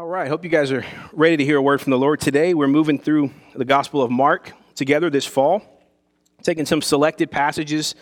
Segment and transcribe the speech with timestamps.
[0.00, 0.82] All right, hope you guys are
[1.12, 2.54] ready to hear a word from the Lord today.
[2.54, 5.60] We're moving through the Gospel of Mark together this fall,
[6.42, 7.94] taking some selected passages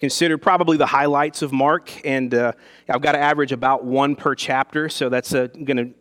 [0.00, 2.52] considered probably the highlights of Mark, and uh,
[2.90, 5.94] I've got to average about one per chapter, so that's uh, going to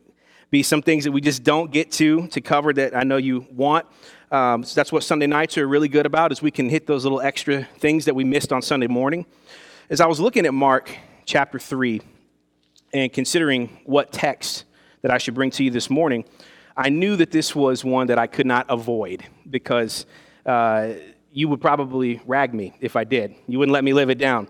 [0.52, 3.48] be some things that we just don't get to to cover that I know you
[3.50, 3.86] want.
[4.32, 7.06] Um, so that's what Sunday nights are really good about, is we can hit those
[7.06, 9.26] little extra things that we missed on Sunday morning.
[9.90, 10.94] As I was looking at Mark
[11.24, 12.02] chapter three
[12.92, 14.66] and considering what text
[15.02, 16.26] that I should bring to you this morning,
[16.76, 20.06] I knew that this was one that I could not avoid because
[20.46, 20.94] uh,
[21.32, 23.36] you would probably rag me if I did.
[23.48, 24.48] You wouldn't let me live it down.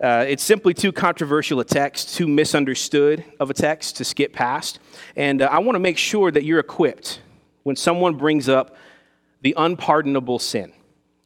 [0.00, 4.78] Uh, it's simply too controversial a text, too misunderstood of a text to skip past.
[5.14, 7.20] And uh, I want to make sure that you're equipped
[7.64, 8.76] when someone brings up
[9.42, 10.72] the unpardonable sin.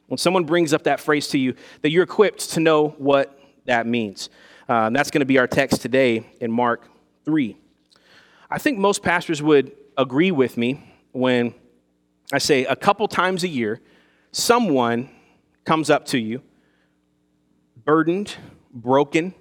[0.07, 3.87] When someone brings up that phrase to you, that you're equipped to know what that
[3.87, 4.29] means.
[4.67, 6.87] Uh, that's going to be our text today in Mark
[7.23, 7.57] 3.
[8.49, 11.53] I think most pastors would agree with me when
[12.31, 13.81] I say a couple times a year,
[14.31, 15.09] someone
[15.63, 16.41] comes up to you,
[17.83, 18.35] burdened,
[18.71, 19.33] broken,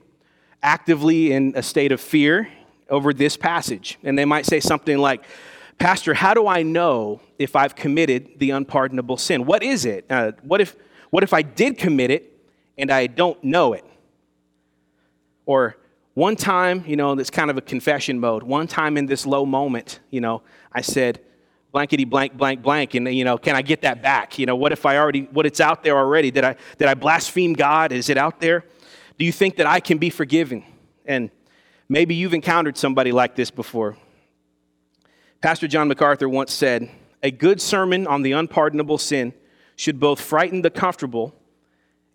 [0.62, 2.48] actively in a state of fear
[2.88, 3.98] over this passage.
[4.02, 5.24] And they might say something like,
[5.78, 9.44] Pastor, how do I know if I've committed the unpardonable sin?
[9.44, 10.06] What is it?
[10.08, 10.76] Uh, what, if,
[11.10, 12.32] what if I did commit it
[12.78, 13.84] and I don't know it?
[15.46, 15.76] Or
[16.14, 18.44] one time, you know, it's kind of a confession mode.
[18.44, 21.20] One time in this low moment, you know, I said,
[21.72, 24.38] blankety blank blank blank and you know can i get that back?
[24.38, 26.30] You know what if i already what it's out there already?
[26.30, 27.90] Did i did i blaspheme god?
[27.90, 28.64] Is it out there?
[29.18, 30.62] Do you think that i can be forgiven?
[31.04, 31.30] And
[31.88, 33.96] maybe you've encountered somebody like this before.
[35.42, 36.88] Pastor john macarthur once said
[37.24, 39.34] a good sermon on the unpardonable sin
[39.74, 41.34] should both frighten the comfortable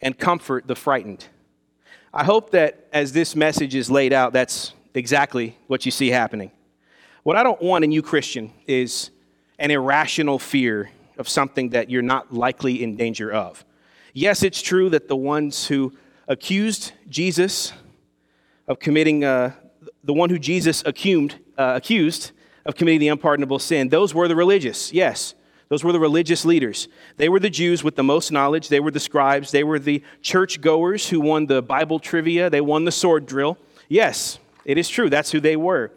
[0.01, 1.27] and comfort the frightened
[2.13, 6.51] I hope that as this message is laid out, that's exactly what you see happening.
[7.21, 9.11] What I don't want in you, Christian, is
[9.59, 13.63] an irrational fear of something that you're not likely in danger of.
[14.13, 15.93] Yes, it's true that the ones who
[16.27, 17.73] accused Jesus
[18.67, 19.51] of committing, uh,
[20.03, 22.31] the one who Jesus accused, uh, accused
[22.65, 25.35] of committing the unpardonable sin, those were the religious, yes.
[25.69, 26.87] Those were the religious leaders.
[27.17, 28.69] They were the Jews with the most knowledge.
[28.69, 29.51] They were the scribes.
[29.51, 32.49] They were the church goers who won the Bible trivia.
[32.49, 33.57] They won the sword drill.
[33.87, 35.09] Yes, it is true.
[35.09, 35.91] That's who they were.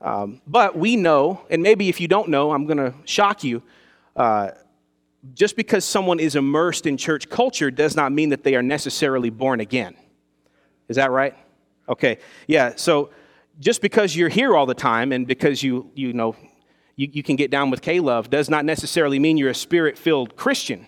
[0.00, 3.62] Um, but we know, and maybe if you don't know, I'm going to shock you.
[4.16, 4.50] Uh,
[5.34, 9.30] just because someone is immersed in church culture does not mean that they are necessarily
[9.30, 9.96] born again.
[10.88, 11.34] Is that right?
[11.88, 12.18] Okay.
[12.46, 12.74] Yeah.
[12.76, 13.10] So
[13.58, 16.36] just because you're here all the time and because you you know
[16.96, 19.98] you, you can get down with K love does not necessarily mean you're a spirit
[19.98, 20.86] filled Christian.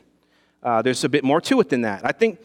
[0.63, 2.05] Uh, there's a bit more to it than that.
[2.05, 2.41] I think,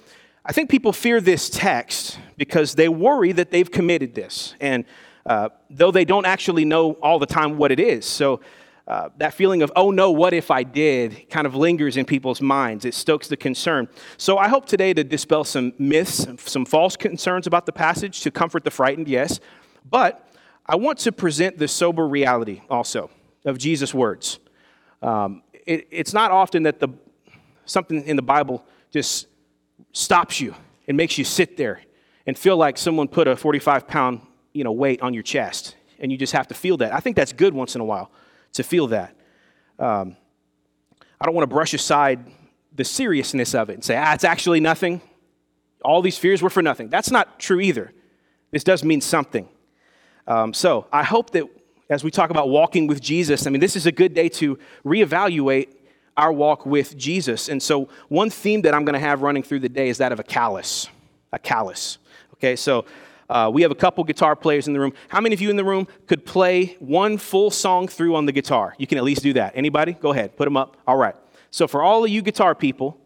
[0.46, 4.56] I think people fear this text because they worry that they've committed this.
[4.60, 4.86] And
[5.26, 8.06] uh, though they don't actually know all the time what it is.
[8.06, 8.42] So
[8.88, 12.42] uh, that feeling of, oh no, what if I did, kind of lingers in people's
[12.42, 12.84] minds.
[12.84, 13.88] It stokes the concern.
[14.18, 18.32] So I hope today to dispel some myths, some false concerns about the passage, to
[18.32, 19.40] comfort the frightened, yes.
[19.90, 20.28] But
[20.66, 23.12] I want to present the sober reality also
[23.46, 24.40] of Jesus' words.
[25.02, 26.90] Um, it, it's not often that the,
[27.66, 29.28] something in the Bible just
[29.94, 30.56] stops you
[30.88, 31.82] and makes you sit there
[32.26, 34.22] and feel like someone put a 45 pound
[34.54, 36.94] you know, weight on your chest and you just have to feel that.
[36.94, 38.12] I think that's good once in a while
[38.54, 39.16] to feel that.
[39.80, 40.18] Um,
[41.20, 42.26] I don't want to brush aside
[42.74, 45.02] the seriousness of it and say, ah, it's actually nothing.
[45.84, 46.90] All these fears were for nothing.
[46.90, 47.92] That's not true either.
[48.52, 49.48] This does mean something.
[50.28, 51.46] Um, so I hope that
[51.92, 54.58] as we talk about walking with Jesus, I mean, this is a good day to
[54.86, 55.74] reevaluate
[56.16, 57.50] our walk with Jesus.
[57.50, 60.14] And so, one theme that I'm going to have running through the day is that
[60.14, 60.88] of a callus.
[61.34, 61.98] A callus.
[62.36, 62.86] Okay, so
[63.30, 64.94] uh, we have a couple guitar players in the room.
[65.10, 68.32] How many of you in the room could play one full song through on the
[68.32, 68.74] guitar?
[68.78, 69.52] You can at least do that.
[69.56, 69.92] Anybody?
[69.92, 70.78] Go ahead, put them up.
[70.88, 71.16] All right.
[71.50, 72.98] So, for all of you guitar people,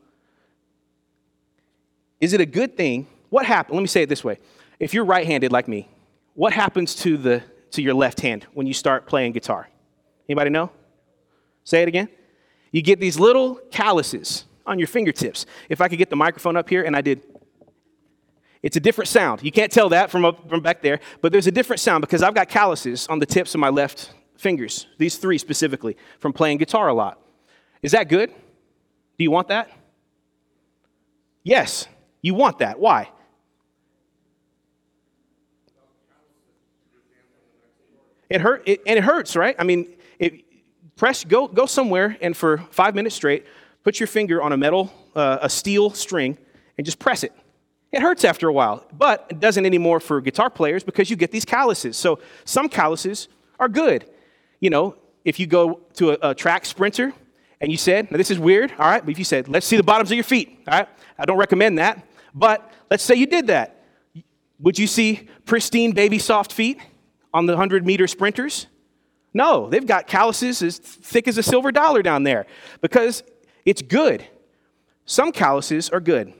[2.21, 3.07] is it a good thing?
[3.29, 3.77] What happened?
[3.77, 4.37] Let me say it this way.
[4.79, 5.89] If you're right handed like me,
[6.35, 7.41] what happens to the
[7.71, 9.69] to your left hand when you start playing guitar?
[10.29, 10.71] Anybody know?
[11.63, 12.09] Say it again.
[12.71, 15.45] You get these little calluses on your fingertips.
[15.69, 17.21] If I could get the microphone up here and I did
[18.65, 19.43] it's a different sound.
[19.43, 22.23] You can't tell that from, up, from back there, but there's a different sound because
[22.23, 26.57] I've got calluses on the tips of my left fingers, these three specifically, from playing
[26.57, 27.21] guitar a lot.
[27.83, 28.29] Is that good?
[28.31, 29.69] Do you want that?
[31.43, 31.87] Yes,
[32.23, 32.79] you want that.
[32.79, 33.11] Why?
[38.29, 39.55] It hurt, it, and it hurts, right?
[39.59, 39.87] I mean,
[40.19, 40.43] it,
[40.95, 43.45] press, go, go somewhere and for five minutes straight,
[43.83, 46.37] put your finger on a metal, uh, a steel string,
[46.77, 47.33] and just press it.
[47.91, 51.31] It hurts after a while, but it doesn't anymore for guitar players because you get
[51.31, 51.95] these calluses.
[51.95, 53.27] So some calluses
[53.59, 54.05] are good.
[54.59, 57.13] you know, if you go to a, a track sprinter
[57.61, 59.77] and you said, now this is weird, all right, but if you said, let's see
[59.77, 63.27] the bottoms of your feet, all right, I don't recommend that, but let's say you
[63.27, 63.83] did that.
[64.59, 66.79] Would you see pristine baby soft feet
[67.35, 68.67] on the 100 meter sprinters?
[69.33, 72.45] No, they've got calluses as thick as a silver dollar down there
[72.79, 73.23] because
[73.65, 74.25] it's good.
[75.05, 76.33] Some calluses are good.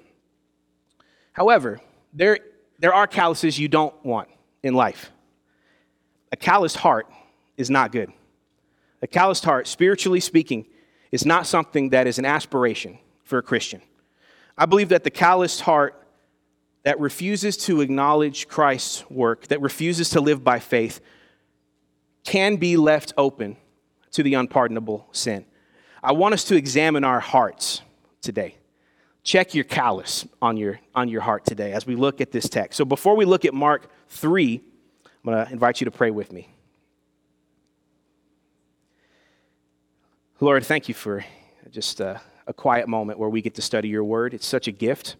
[1.34, 1.82] However,
[2.14, 2.40] there,
[2.80, 4.30] there are calluses you don't want
[4.64, 5.12] in life.
[6.32, 7.12] A calloused heart
[7.58, 8.10] is not good.
[9.02, 10.66] A calloused heart, spiritually speaking,
[11.12, 13.82] is not something that is an aspiration for a Christian.
[14.58, 16.02] I believe that the calloused heart
[16.86, 21.02] that refuses to acknowledge Christ's work, that refuses to live by faith,
[22.24, 23.58] can be left open
[24.12, 25.46] to the unpardonable sin.
[26.04, 27.82] I want us to examine our hearts
[28.22, 28.58] today.
[29.24, 32.78] Check your callous on your, on your heart today as we look at this text.
[32.78, 34.62] So before we look at Mark 3,
[35.06, 36.50] I'm going to invite you to pray with me.
[40.40, 41.26] Lord, thank you for
[41.72, 44.36] just a, a quiet moment where we get to study your word.
[44.36, 45.16] It's such a gift.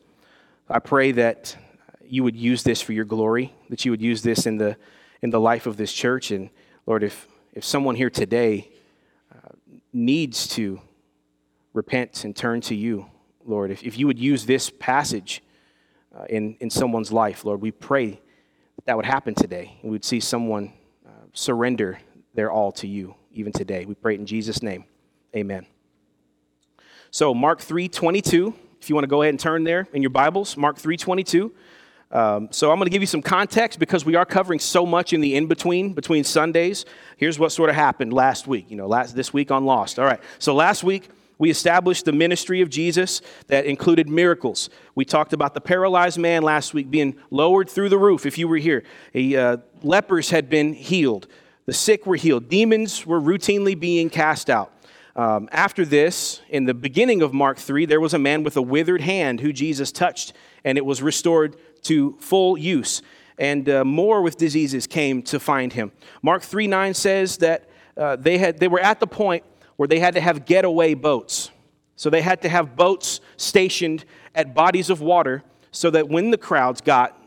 [0.68, 1.56] I pray that
[2.04, 4.78] you would use this for your glory, that you would use this in the,
[5.22, 6.32] in the life of this church.
[6.32, 6.50] And
[6.88, 8.72] Lord, if, if someone here today
[9.32, 9.50] uh,
[9.94, 10.82] needs to
[11.74, 13.06] repent and turn to you,
[13.46, 15.44] Lord, if, if you would use this passage
[16.18, 18.20] uh, in, in someone's life, Lord, we pray
[18.76, 19.78] that, that would happen today.
[19.84, 20.74] We would see someone
[21.06, 22.00] uh, surrender
[22.34, 23.86] their all to you even today.
[23.86, 24.86] We pray it in Jesus' name.
[25.36, 25.68] Amen.
[27.12, 30.12] So Mark 3 22 if you want to go ahead and turn there in your
[30.12, 31.52] Bibles, Mark 3:22.
[32.12, 35.12] Um, so I'm going to give you some context because we are covering so much
[35.12, 36.86] in the in between between Sundays.
[37.18, 38.70] Here's what sort of happened last week.
[38.70, 39.98] You know, last this week on Lost.
[39.98, 40.22] All right.
[40.38, 41.10] So last week
[41.40, 44.70] we established the ministry of Jesus that included miracles.
[44.94, 48.28] We talked about the paralyzed man last week being lowered through the roof.
[48.28, 48.84] If you were here,
[49.16, 51.26] a, uh, lepers had been healed.
[51.66, 52.50] The sick were healed.
[52.50, 54.75] Demons were routinely being cast out.
[55.16, 58.62] Um, after this, in the beginning of Mark 3, there was a man with a
[58.62, 60.34] withered hand who Jesus touched,
[60.66, 63.02] and it was restored to full use.
[63.38, 65.94] And uh, more with diseases came to find him.
[66.22, 69.44] Mark 3 9 says that uh, they, had, they were at the point
[69.78, 71.50] where they had to have getaway boats.
[71.96, 74.04] So they had to have boats stationed
[74.34, 77.18] at bodies of water so that when the crowds got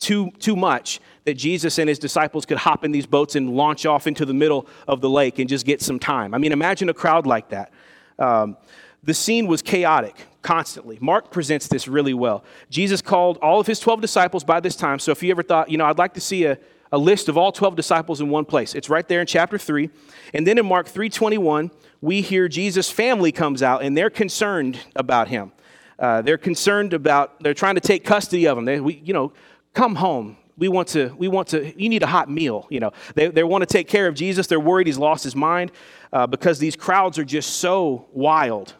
[0.00, 3.86] too, too much, that Jesus and his disciples could hop in these boats and launch
[3.86, 6.34] off into the middle of the lake and just get some time.
[6.34, 7.72] I mean, imagine a crowd like that.
[8.18, 8.56] Um,
[9.02, 10.98] the scene was chaotic constantly.
[11.00, 12.44] Mark presents this really well.
[12.70, 14.98] Jesus called all of his 12 disciples by this time.
[14.98, 16.58] So if you ever thought, you know, I'd like to see a,
[16.92, 19.90] a list of all 12 disciples in one place, it's right there in chapter 3.
[20.34, 21.70] And then in Mark 3:21,
[22.00, 25.52] we hear Jesus' family comes out and they're concerned about him.
[25.98, 28.64] Uh, they're concerned about, they're trying to take custody of him.
[28.64, 29.32] They, we, you know,
[29.74, 32.66] come home we want to, we want to, you need a hot meal.
[32.68, 34.46] You know, they, they want to take care of Jesus.
[34.46, 35.72] They're worried he's lost his mind
[36.12, 38.74] uh, because these crowds are just so wild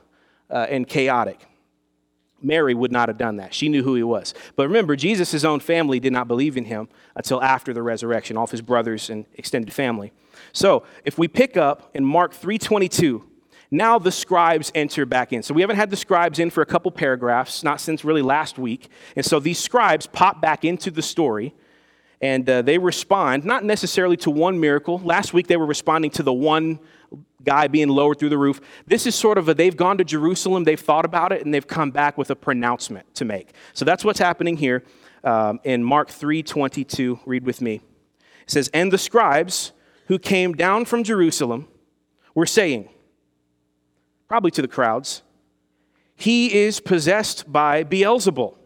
[0.51, 1.41] uh, and chaotic.
[2.43, 3.55] Mary would not have done that.
[3.55, 4.35] She knew who he was.
[4.57, 8.45] But remember, Jesus' own family did not believe in him until after the resurrection, all
[8.45, 10.13] of his brothers and extended family.
[10.53, 13.27] So if we pick up in Mark 322,
[13.71, 15.43] now the scribes enter back in.
[15.43, 18.59] So we haven't had the scribes in for a couple paragraphs, not since really last
[18.59, 18.89] week.
[19.17, 21.55] And so these scribes pop back into the story
[22.21, 24.99] and uh, they respond not necessarily to one miracle.
[24.99, 26.79] Last week they were responding to the one
[27.43, 28.61] guy being lowered through the roof.
[28.87, 31.67] This is sort of a they've gone to Jerusalem, they've thought about it, and they've
[31.67, 33.55] come back with a pronouncement to make.
[33.73, 34.85] So that's what's happening here
[35.25, 37.21] um, in Mark 3:22.
[37.25, 37.81] Read with me.
[38.43, 39.73] It says, "And the scribes
[40.07, 41.69] who came down from Jerusalem
[42.35, 42.89] were saying,
[44.29, 45.23] probably to the crowds,
[46.15, 48.57] he is possessed by Beelzebul,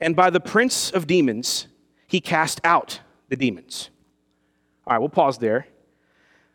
[0.00, 1.67] and by the prince of demons."
[2.08, 3.90] He cast out the demons.
[4.86, 5.68] All right, we'll pause there.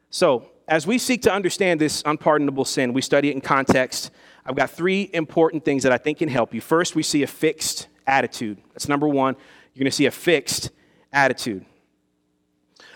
[0.09, 4.11] So, as we seek to understand this unpardonable sin, we study it in context.
[4.45, 6.61] I've got three important things that I think can help you.
[6.61, 8.57] First, we see a fixed attitude.
[8.73, 9.35] That's number one.
[9.73, 10.71] You're going to see a fixed
[11.11, 11.65] attitude.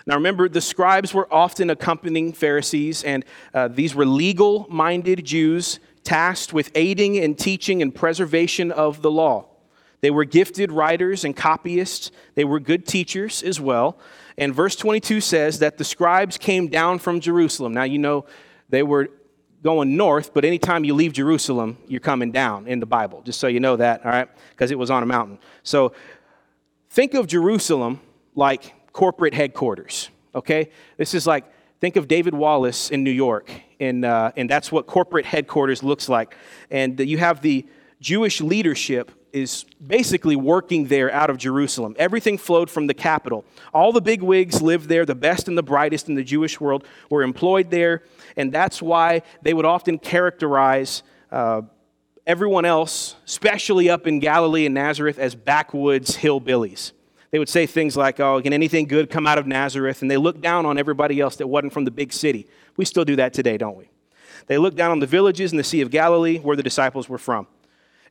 [0.06, 5.78] Now, remember, the scribes were often accompanying Pharisees, and uh, these were legal minded Jews
[6.04, 9.47] tasked with aiding and teaching and preservation of the law.
[10.00, 12.10] They were gifted writers and copyists.
[12.34, 13.98] They were good teachers as well.
[14.36, 17.74] And verse 22 says that the scribes came down from Jerusalem.
[17.74, 18.24] Now, you know,
[18.68, 19.08] they were
[19.62, 23.48] going north, but anytime you leave Jerusalem, you're coming down in the Bible, just so
[23.48, 24.28] you know that, all right?
[24.50, 25.38] Because it was on a mountain.
[25.64, 25.92] So
[26.90, 28.00] think of Jerusalem
[28.36, 30.70] like corporate headquarters, okay?
[30.96, 31.44] This is like,
[31.80, 33.50] think of David Wallace in New York,
[33.80, 36.36] and, uh, and that's what corporate headquarters looks like.
[36.70, 37.66] And you have the
[38.00, 41.94] Jewish leadership is basically working there out of Jerusalem.
[41.98, 43.44] Everything flowed from the capital.
[43.72, 46.84] All the big wigs lived there, the best and the brightest in the Jewish world
[47.10, 48.02] were employed there,
[48.36, 51.62] and that's why they would often characterize uh,
[52.26, 56.92] everyone else, especially up in Galilee and Nazareth, as backwoods hillbillies.
[57.30, 60.02] They would say things like, Oh, can anything good come out of Nazareth?
[60.02, 62.46] And they looked down on everybody else that wasn't from the big city.
[62.76, 63.90] We still do that today, don't we?
[64.46, 67.18] They looked down on the villages in the Sea of Galilee where the disciples were
[67.18, 67.46] from.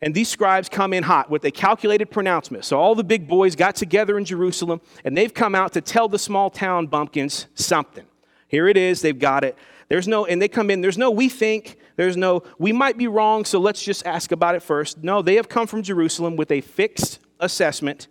[0.02, 2.66] And these scribes come in hot with a calculated pronouncement.
[2.66, 6.08] So all the big boys got together in Jerusalem and they've come out to tell
[6.08, 8.06] the small town bumpkins something.
[8.48, 9.58] Here it is, they've got it.
[9.90, 13.08] There's no, and they come in, there's no we think, there's no we might be
[13.08, 15.04] wrong, so let's just ask about it first.
[15.04, 18.08] No, they have come from Jerusalem with a fixed assessment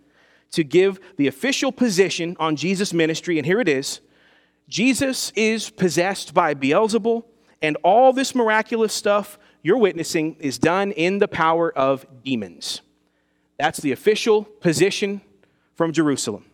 [0.51, 4.01] to give the official position on Jesus' ministry, and here it is
[4.67, 7.23] Jesus is possessed by Beelzebul,
[7.61, 12.81] and all this miraculous stuff you're witnessing is done in the power of demons.
[13.57, 15.21] That's the official position
[15.75, 16.45] from Jerusalem.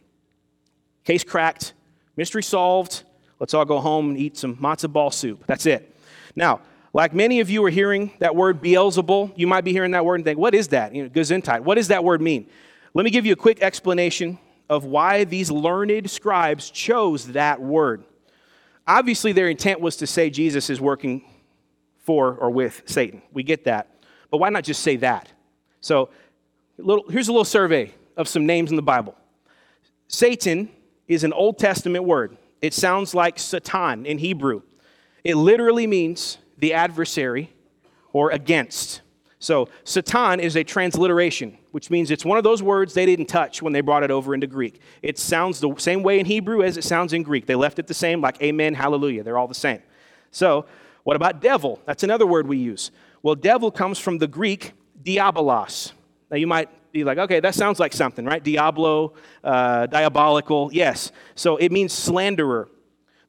[1.04, 1.74] Case cracked,
[2.16, 3.04] mystery solved.
[3.40, 5.44] Let's all go home and eat some matzo ball soup.
[5.48, 5.96] That's it.
[6.36, 6.62] Now,
[6.94, 10.16] like many of you are hearing that word Beelzebul, you might be hearing that word
[10.16, 10.94] and think, what is that?
[10.94, 11.62] You know, Gesundheit.
[11.62, 12.48] What does that word mean?
[12.94, 14.38] Let me give you a quick explanation
[14.70, 18.04] of why these learned scribes chose that word.
[18.88, 21.24] Obviously, their intent was to say Jesus is working
[22.04, 23.22] for or with Satan.
[23.32, 23.88] We get that.
[24.30, 25.32] But why not just say that?
[25.82, 26.10] So,
[26.78, 29.16] little, here's a little survey of some names in the Bible.
[30.08, 30.70] Satan
[31.08, 32.38] is an Old Testament word.
[32.62, 34.62] It sounds like Satan in Hebrew.
[35.24, 37.54] It literally means the adversary
[38.12, 39.02] or against.
[39.40, 43.62] So, Satan is a transliteration, which means it's one of those words they didn't touch
[43.62, 44.80] when they brought it over into Greek.
[45.02, 47.46] It sounds the same way in Hebrew as it sounds in Greek.
[47.46, 49.24] They left it the same, like amen, hallelujah.
[49.24, 49.82] They're all the same.
[50.32, 50.66] So,
[51.04, 51.80] what about devil?
[51.86, 52.92] That's another word we use.
[53.22, 55.92] Well, devil comes from the Greek diabolos.
[56.32, 58.44] Now, you might be like, okay, that sounds like something, right?
[58.44, 61.12] Diablo, uh, diabolical, yes.
[61.36, 62.70] So, it means slanderer.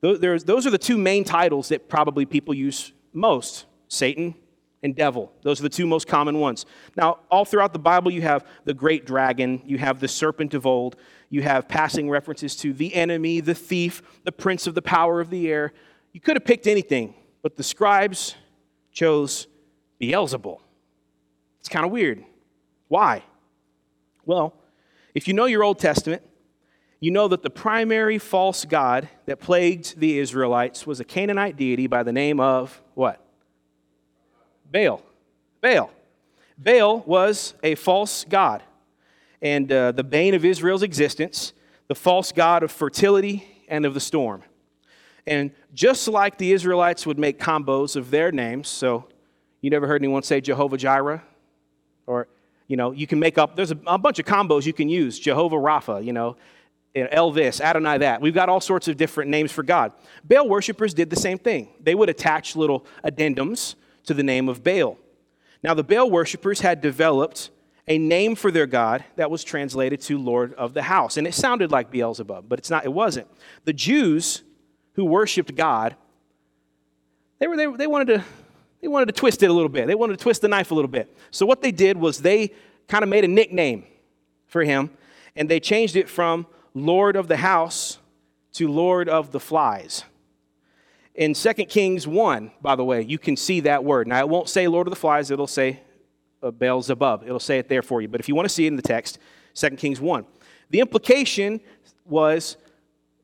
[0.00, 4.34] Those are the two main titles that probably people use most Satan
[4.82, 5.32] and devil.
[5.42, 6.66] Those are the two most common ones.
[6.94, 10.66] Now, all throughout the Bible, you have the great dragon, you have the serpent of
[10.66, 10.96] old,
[11.30, 15.30] you have passing references to the enemy, the thief, the prince of the power of
[15.30, 15.72] the air.
[16.12, 17.14] You could have picked anything,
[17.44, 18.36] but the scribes
[18.90, 19.48] chose
[20.00, 20.60] Beelzebul.
[21.60, 22.24] It's kind of weird.
[22.88, 23.22] Why?
[24.24, 24.54] Well,
[25.14, 26.22] if you know your Old Testament,
[27.00, 31.86] you know that the primary false god that plagued the Israelites was a Canaanite deity
[31.86, 33.22] by the name of what?
[34.72, 35.02] Baal.
[35.60, 35.90] Baal.
[36.56, 38.62] Baal was a false god
[39.42, 41.52] and uh, the bane of Israel's existence,
[41.88, 44.44] the false god of fertility and of the storm.
[45.26, 49.06] And just like the Israelites would make combos of their names, so
[49.60, 51.22] you never heard anyone say Jehovah Jireh?
[52.06, 52.28] Or,
[52.68, 55.18] you know, you can make up, there's a, a bunch of combos you can use
[55.18, 56.36] Jehovah Rapha, you know,
[56.94, 58.20] Elvis, Adonai that.
[58.20, 59.92] We've got all sorts of different names for God.
[60.22, 61.68] Baal worshippers did the same thing.
[61.80, 64.98] They would attach little addendums to the name of Baal.
[65.62, 67.50] Now, the Baal worshippers had developed
[67.88, 71.16] a name for their god that was translated to Lord of the House.
[71.16, 73.26] And it sounded like Beelzebub, but it's not, it wasn't.
[73.64, 74.42] The Jews
[74.94, 75.96] who worshiped God,
[77.38, 78.24] they, were, they, they, wanted to,
[78.80, 79.86] they wanted to twist it a little bit.
[79.86, 81.14] They wanted to twist the knife a little bit.
[81.30, 82.52] So what they did was they
[82.88, 83.84] kind of made a nickname
[84.46, 84.90] for him,
[85.36, 87.98] and they changed it from Lord of the House
[88.54, 90.04] to Lord of the Flies.
[91.14, 94.08] In 2 Kings 1, by the way, you can see that word.
[94.08, 95.80] Now, it won't say Lord of the Flies, it'll say
[96.42, 97.22] uh, Beelzebub.
[97.24, 98.08] It'll say it there for you.
[98.08, 99.18] But if you want to see it in the text,
[99.54, 100.26] 2 Kings 1.
[100.70, 101.60] The implication
[102.04, 102.56] was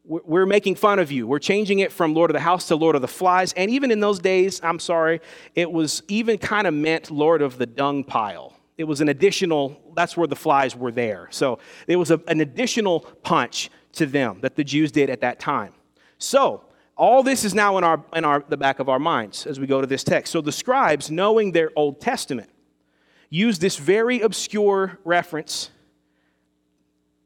[0.04, 1.26] we're making fun of you.
[1.26, 3.52] We're changing it from Lord of the House to Lord of the Flies.
[3.52, 5.20] And even in those days, I'm sorry,
[5.54, 8.56] it was even kind of meant Lord of the Dung Pile.
[8.78, 11.28] It was an additional, that's where the flies were there.
[11.30, 15.38] So it was a, an additional punch to them that the Jews did at that
[15.38, 15.74] time.
[16.16, 16.64] So
[16.96, 19.66] all this is now in, our, in our, the back of our minds as we
[19.66, 20.32] go to this text.
[20.32, 22.48] So the scribes, knowing their Old Testament,
[23.28, 25.70] use this very obscure reference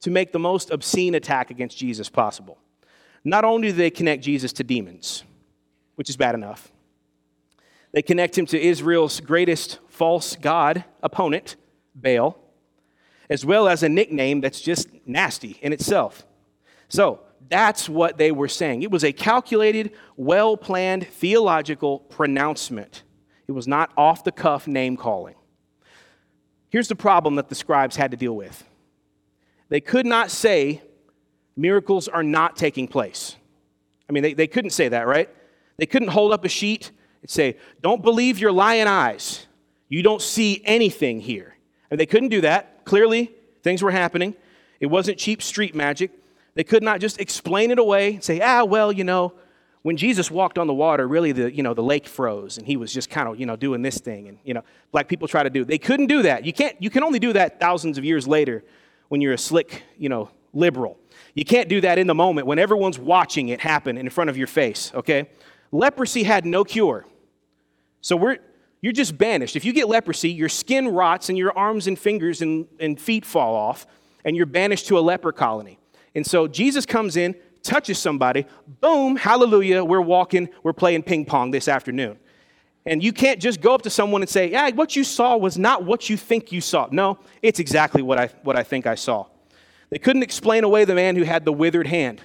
[0.01, 2.59] to make the most obscene attack against Jesus possible.
[3.25, 5.25] Not only do they connect Jesus to demons,
[5.95, 6.71] which is bad enough,
[7.93, 11.57] they connect him to Israel's greatest false god opponent,
[11.95, 12.39] Baal,
[13.31, 16.27] as well as a nickname that's just nasty in itself.
[16.89, 18.83] So, that's what they were saying.
[18.83, 23.03] It was a calculated, well planned theological pronouncement.
[23.47, 25.35] It was not off the cuff name calling.
[26.71, 28.65] Here's the problem that the scribes had to deal with
[29.69, 30.83] they could not say
[31.57, 33.37] miracles are not taking place.
[34.09, 35.29] I mean, they, they couldn't say that, right?
[35.77, 36.91] They couldn't hold up a sheet
[37.23, 39.47] and say, Don't believe your lying eyes.
[39.89, 41.57] You don't see anything here.
[41.91, 42.85] And they couldn't do that.
[42.85, 43.33] Clearly,
[43.63, 44.35] things were happening.
[44.81, 46.11] It wasn't cheap street magic.
[46.55, 49.35] They could not just explain it away and say, ah, well, you know,
[49.83, 52.77] when Jesus walked on the water, really the, you know, the lake froze and he
[52.77, 54.29] was just kind of, you know, doing this thing.
[54.29, 55.65] And, you know, like people try to do.
[55.65, 56.47] They couldn't do that.
[56.47, 58.65] You can't, you can only do that thousands of years later
[59.09, 60.99] when you're a slick, you know, liberal.
[61.35, 64.37] You can't do that in the moment when everyone's watching it happen in front of
[64.37, 65.29] your face, okay?
[65.73, 67.05] Leprosy had no cure.
[68.01, 68.39] So we're,
[68.81, 69.57] you're just banished.
[69.57, 73.25] If you get leprosy, your skin rots and your arms and fingers and, and feet
[73.25, 73.87] fall off,
[74.25, 75.79] and you're banished to a leper colony.
[76.15, 78.47] And so Jesus comes in, touches somebody,
[78.81, 82.19] boom, hallelujah, we're walking, we're playing ping pong this afternoon.
[82.87, 85.59] And you can't just go up to someone and say, yeah, what you saw was
[85.59, 86.87] not what you think you saw.
[86.91, 89.27] No, it's exactly what I, what I think I saw.
[89.91, 92.21] They couldn't explain away the man who had the withered hand.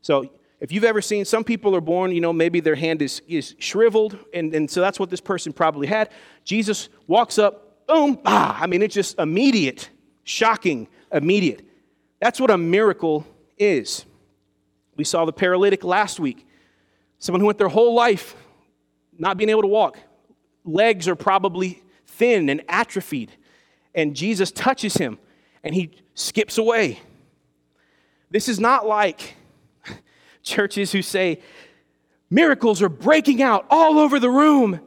[0.00, 3.20] So if you've ever seen, some people are born, you know, maybe their hand is,
[3.28, 6.10] is shriveled, and, and so that's what this person probably had.
[6.44, 9.90] Jesus walks up, boom, ah, I mean, it's just immediate,
[10.24, 11.62] shocking, immediate.
[12.20, 13.26] That's what a miracle
[13.58, 14.06] is.
[14.96, 16.46] We saw the paralytic last week,
[17.18, 18.34] someone who went their whole life
[19.18, 19.98] not being able to walk.
[20.64, 23.32] Legs are probably thin and atrophied,
[23.94, 25.18] and Jesus touches him,
[25.66, 27.00] and he skips away.
[28.30, 29.34] This is not like
[30.44, 31.40] churches who say
[32.30, 34.78] miracles are breaking out all over the room.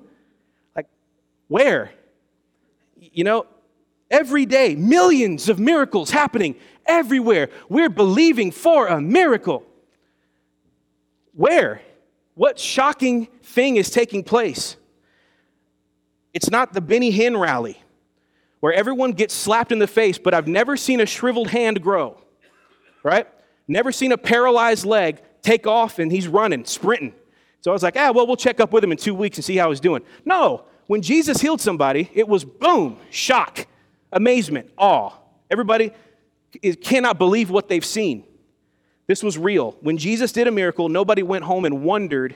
[0.78, 0.88] Like,
[1.50, 1.92] where?
[2.96, 3.46] You know,
[4.10, 6.56] every day, millions of miracles happening
[6.86, 7.50] everywhere.
[7.68, 9.66] We're believing for a miracle.
[11.34, 11.82] Where?
[12.36, 14.78] What shocking thing is taking place?
[16.34, 17.84] It's not the Benny Hinn rally
[18.60, 22.22] where everyone gets slapped in the face, but I've never seen a shriveled hand grow,
[23.04, 23.28] right?
[23.68, 27.14] Never seen a paralyzed leg take off and he's running, sprinting.
[27.62, 29.46] So I was like, ah, well, we'll check up with him in two weeks and
[29.46, 30.04] see how he's doing.
[30.26, 33.68] No, when Jesus healed somebody, it was boom, shock,
[34.12, 35.12] amazement, awe.
[35.52, 35.92] Everybody
[36.82, 38.24] cannot believe what they've seen.
[39.08, 39.78] This was real.
[39.82, 42.36] When Jesus did a miracle, nobody went home and wondered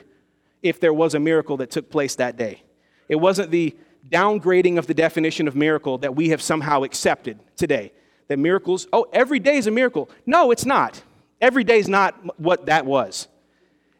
[0.62, 2.62] if there was a miracle that took place that day.
[3.08, 3.76] It wasn't the
[4.10, 7.92] downgrading of the definition of miracle that we have somehow accepted today.
[8.28, 10.08] That miracles, oh, every day is a miracle.
[10.24, 11.02] No, it's not.
[11.40, 13.28] Every day is not what that was.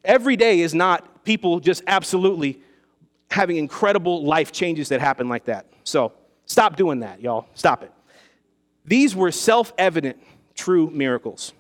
[0.05, 2.61] Every day is not people just absolutely
[3.31, 5.67] having incredible life changes that happen like that.
[5.83, 6.13] So
[6.47, 7.47] stop doing that, y'all.
[7.55, 7.93] Stop it.
[8.85, 10.23] These were self evident
[10.55, 11.53] true miracles.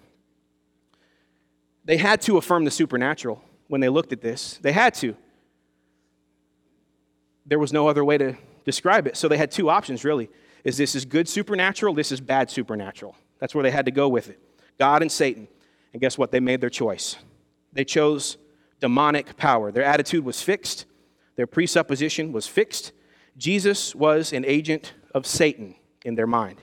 [1.84, 4.58] They had to affirm the supernatural when they looked at this.
[4.62, 5.16] They had to.
[7.46, 9.16] There was no other way to describe it.
[9.16, 10.30] So they had two options, really.
[10.64, 11.94] Is this is good supernatural?
[11.94, 13.16] This is bad supernatural.
[13.38, 14.40] That's where they had to go with it.
[14.78, 15.48] God and Satan.
[15.92, 16.30] And guess what?
[16.32, 17.16] They made their choice.
[17.72, 18.38] They chose
[18.80, 19.70] demonic power.
[19.70, 20.86] Their attitude was fixed,
[21.36, 22.92] their presupposition was fixed.
[23.36, 26.58] Jesus was an agent of Satan in their mind.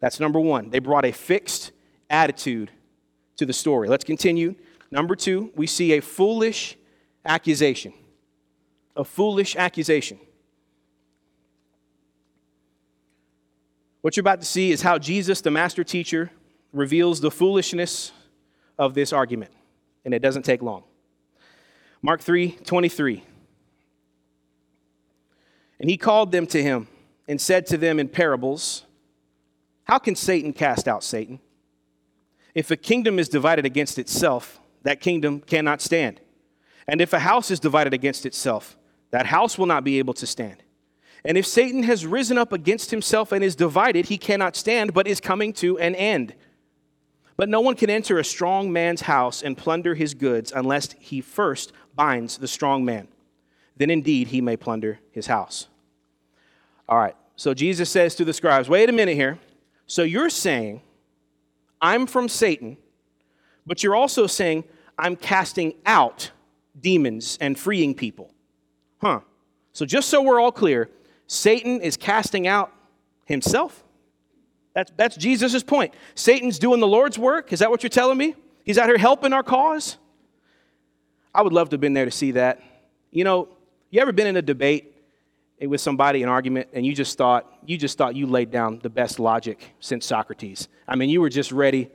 [0.00, 0.70] That's number one.
[0.70, 1.72] They brought a fixed
[2.08, 2.70] attitude
[3.36, 3.88] to the story.
[3.88, 4.54] Let's continue.
[4.90, 6.76] Number two, we see a foolish
[7.24, 7.92] accusation.
[8.96, 10.18] A foolish accusation.
[14.00, 16.30] What you're about to see is how Jesus, the master teacher,
[16.72, 18.12] reveals the foolishness
[18.78, 19.50] of this argument,
[20.04, 20.84] and it doesn't take long.
[22.02, 23.24] Mark 3 23.
[25.80, 26.88] And he called them to him
[27.26, 28.84] and said to them in parables,
[29.84, 31.40] How can Satan cast out Satan?
[32.54, 36.20] If a kingdom is divided against itself, that kingdom cannot stand.
[36.88, 38.76] And if a house is divided against itself,
[39.10, 40.62] that house will not be able to stand.
[41.24, 45.06] And if Satan has risen up against himself and is divided, he cannot stand, but
[45.06, 46.34] is coming to an end.
[47.36, 51.20] But no one can enter a strong man's house and plunder his goods unless he
[51.20, 53.08] first binds the strong man.
[53.76, 55.66] Then indeed he may plunder his house.
[56.88, 59.38] All right, so Jesus says to the scribes, wait a minute here.
[59.86, 60.82] So you're saying,
[61.80, 62.76] I'm from Satan,
[63.66, 64.64] but you're also saying,
[64.98, 66.30] I'm casting out
[66.78, 68.34] demons and freeing people.
[69.00, 69.20] Huh.
[69.72, 70.90] So just so we're all clear,
[71.26, 72.72] Satan is casting out
[73.24, 73.84] himself
[74.74, 75.94] that's, that's Jesus' point.
[76.14, 77.52] Satan's doing the Lord's work.
[77.52, 78.34] Is that what you're telling me?
[78.64, 79.96] He's out here helping our cause?
[81.34, 82.62] I would love to have been there to see that.
[83.10, 83.48] You know,
[83.90, 84.94] you ever been in a debate
[85.60, 88.78] eh, with somebody, an argument, and you just thought, you just thought you laid down
[88.82, 90.68] the best logic since Socrates?
[90.86, 91.90] I mean, you were just ready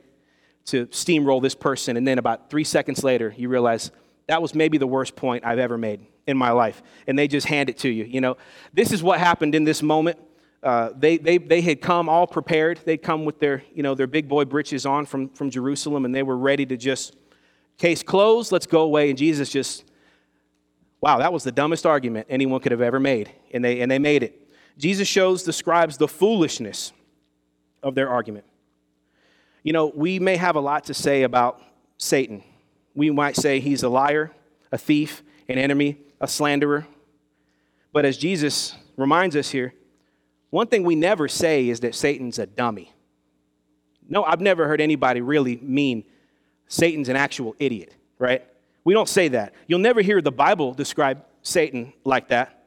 [0.66, 3.92] to steamroll this person, and then about three seconds later, you realize
[4.28, 6.82] that was maybe the worst point I've ever made in my life.
[7.08, 8.06] And they just hand it to you.
[8.06, 8.38] You know,
[8.74, 10.18] this is what happened in this moment
[10.66, 12.80] uh, they, they, they had come all prepared.
[12.86, 16.16] They'd come with their, you know, their big boy breeches on from, from Jerusalem, and
[16.16, 17.16] they were ready to just,
[17.78, 19.10] case closed, let's go away.
[19.12, 19.86] And Jesus just,
[21.02, 23.32] wow, that was the dumbest argument anyone could have ever made.
[23.54, 24.50] And they, and they made it.
[24.80, 26.92] Jesus shows the scribes the foolishness
[27.84, 28.46] of their argument.
[29.62, 31.62] You know, we may have a lot to say about
[31.98, 32.44] Satan.
[32.96, 34.32] We might say he's a liar,
[34.72, 36.88] a thief, an enemy, a slanderer.
[37.92, 39.74] But as Jesus reminds us here,
[40.50, 42.92] one thing we never say is that Satan's a dummy.
[44.08, 46.04] No, I've never heard anybody really mean
[46.68, 48.44] Satan's an actual idiot, right?
[48.84, 49.54] We don't say that.
[49.68, 52.66] You'll never hear the Bible describe Satan like that.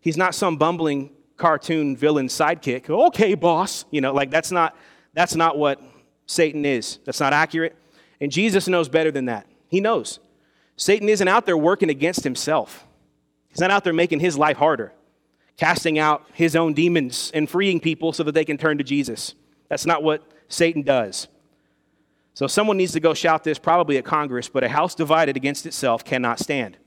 [0.00, 2.88] He's not some bumbling cartoon villain sidekick.
[2.90, 3.84] Okay, boss.
[3.90, 4.76] You know, like that's not
[5.12, 5.80] that's not what
[6.26, 6.98] Satan is.
[7.04, 7.76] That's not accurate.
[8.24, 9.46] And Jesus knows better than that.
[9.68, 10.18] He knows.
[10.76, 12.86] Satan isn't out there working against himself.
[13.48, 14.94] He's not out there making his life harder,
[15.58, 19.34] casting out his own demons and freeing people so that they can turn to Jesus.
[19.68, 21.28] That's not what Satan does.
[22.32, 25.66] So someone needs to go shout this probably at Congress, but a house divided against
[25.66, 26.78] itself cannot stand.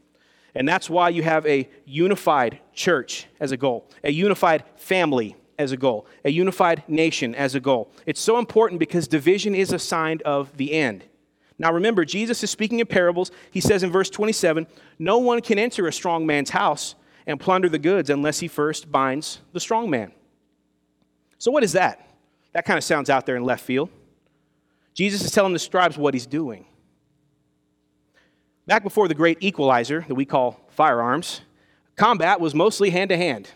[0.55, 5.71] And that's why you have a unified church as a goal, a unified family as
[5.71, 7.91] a goal, a unified nation as a goal.
[8.07, 11.03] It's so important because division is a sign of the end.
[11.59, 13.31] Now remember, Jesus is speaking in parables.
[13.51, 14.67] He says in verse 27
[14.99, 18.91] No one can enter a strong man's house and plunder the goods unless he first
[18.91, 20.11] binds the strong man.
[21.37, 22.09] So, what is that?
[22.53, 23.89] That kind of sounds out there in left field.
[24.93, 26.65] Jesus is telling the scribes what he's doing.
[28.65, 31.41] Back before the great equalizer that we call firearms,
[31.95, 33.49] combat was mostly hand to hand.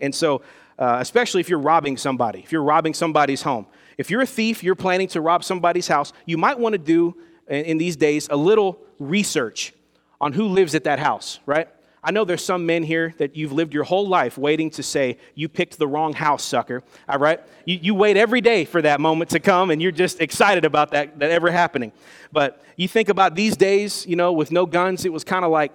[0.00, 0.42] And so,
[0.78, 3.66] uh, especially if you're robbing somebody, if you're robbing somebody's home,
[3.96, 7.16] if you're a thief, you're planning to rob somebody's house, you might want to do
[7.48, 9.72] in, these days a little research
[10.20, 11.68] on who lives at that house, right?
[12.02, 15.18] I know there's some men here that you've lived your whole life waiting to say,
[15.34, 16.82] you picked the wrong house, sucker.
[17.08, 17.40] All right?
[17.64, 20.92] You, you wait every day for that moment to come, and you're just excited about
[20.92, 21.92] that, that ever happening.
[22.32, 25.50] But you think about these days, you know, with no guns, it was kind of
[25.50, 25.72] like,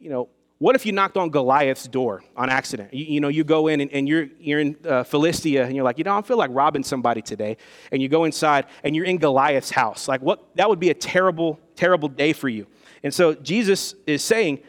[0.00, 2.94] you know, what if you knocked on Goliath's door on accident?
[2.94, 5.84] You, you know, you go in and, and you're, you're in uh, Philistia and you're
[5.84, 7.56] like, you know, I feel like robbing somebody today.
[7.90, 10.06] And you go inside and you're in Goliath's house.
[10.08, 10.56] Like, what?
[10.56, 12.66] That would be a terrible, terrible day for you.
[13.02, 14.60] And so Jesus is saying,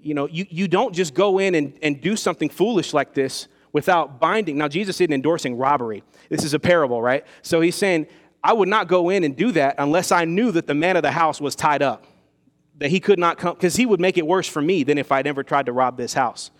[0.00, 3.48] you know, you, you don't just go in and, and do something foolish like this
[3.72, 4.58] without binding.
[4.58, 6.04] Now, Jesus isn't endorsing robbery.
[6.28, 7.26] This is a parable, right?
[7.42, 8.06] So he's saying,
[8.42, 11.02] I would not go in and do that unless I knew that the man of
[11.02, 12.06] the house was tied up,
[12.78, 15.12] that he could not come, because he would make it worse for me than if
[15.12, 16.50] I'd ever tried to rob this house.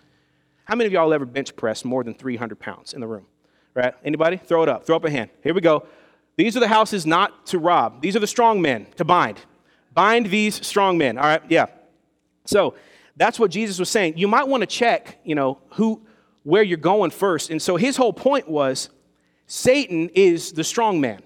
[0.64, 3.26] How many of y'all ever bench pressed more than 300 pounds in the room?
[3.74, 3.94] Right?
[4.04, 4.36] Anybody?
[4.36, 4.84] Throw it up.
[4.84, 5.30] Throw up a hand.
[5.42, 5.86] Here we go.
[6.36, 8.02] These are the houses not to rob.
[8.02, 9.40] These are the strong men to bind.
[9.94, 11.16] Bind these strong men.
[11.18, 11.42] All right?
[11.48, 11.66] Yeah.
[12.44, 12.74] So
[13.16, 14.16] that's what Jesus was saying.
[14.16, 16.02] You might want to check, you know, who,
[16.42, 17.50] where you're going first.
[17.50, 18.90] And so his whole point was
[19.46, 21.22] Satan is the strong man.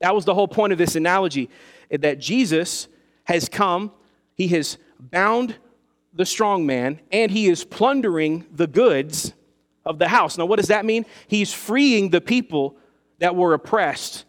[0.00, 1.50] That was the whole point of this analogy
[1.90, 2.88] that Jesus
[3.24, 3.92] has come,
[4.38, 5.56] he has bound
[6.14, 9.34] the strong man, and he is plundering the goods
[9.84, 10.38] of the house.
[10.38, 11.04] Now, what does that mean?
[11.26, 12.76] He's freeing the people
[13.18, 14.24] that were oppressed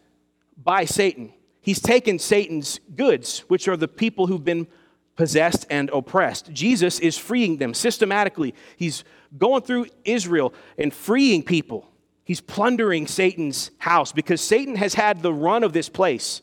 [0.61, 1.31] by Satan.
[1.61, 4.67] He's taken Satan's goods, which are the people who've been
[5.15, 6.51] possessed and oppressed.
[6.51, 8.55] Jesus is freeing them systematically.
[8.77, 9.03] He's
[9.37, 11.87] going through Israel and freeing people.
[12.23, 16.41] He's plundering Satan's house because Satan has had the run of this place.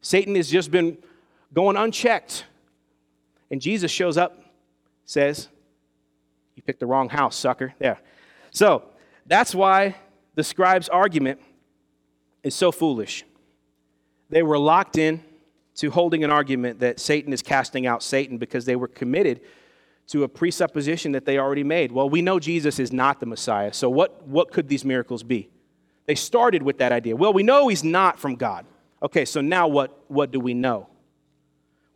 [0.00, 0.98] Satan has just been
[1.52, 2.44] going unchecked.
[3.50, 4.42] And Jesus shows up,
[5.04, 5.48] says,
[6.54, 7.74] You picked the wrong house, sucker.
[7.78, 7.98] There.
[8.50, 8.84] So
[9.26, 9.96] that's why
[10.34, 11.40] the scribe's argument
[12.42, 13.24] is so foolish.
[14.30, 15.22] They were locked in
[15.76, 19.40] to holding an argument that Satan is casting out Satan because they were committed
[20.08, 21.92] to a presupposition that they already made.
[21.92, 25.50] Well, we know Jesus is not the Messiah, so what, what could these miracles be?
[26.06, 27.14] They started with that idea.
[27.14, 28.64] Well, we know he's not from God.
[29.02, 30.88] Okay, so now what, what do we know?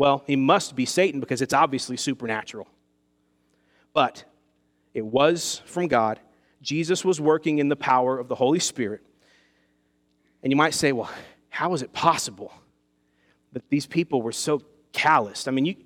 [0.03, 2.67] Well, he must be Satan because it's obviously supernatural.
[3.95, 4.25] But
[4.95, 6.19] it was from God.
[6.61, 9.01] Jesus was working in the power of the Holy Spirit.
[10.43, 11.09] And you might say, well,
[11.51, 12.53] how is it possible?
[13.53, 15.47] But these people were so calloused.
[15.47, 15.77] I mean, you,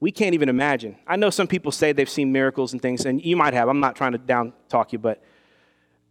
[0.00, 0.96] we can't even imagine.
[1.06, 3.68] I know some people say they've seen miracles and things, and you might have.
[3.68, 5.22] I'm not trying to down talk you, but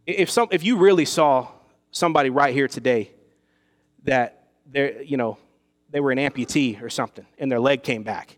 [0.06, 1.48] if, some, if you really saw
[1.90, 3.10] somebody right here today
[4.04, 5.36] that they're, you know,
[5.94, 8.36] they were an amputee or something and their leg came back,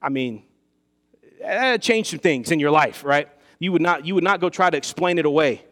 [0.00, 0.44] I mean,
[1.42, 3.28] that changed some things in your life, right?
[3.58, 5.62] You would not, you would not go try to explain it away.